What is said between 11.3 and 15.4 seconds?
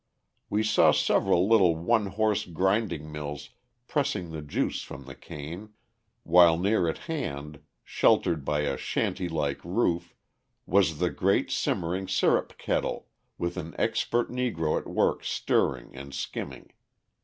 simmering syrup kettle, with an expert Negro at work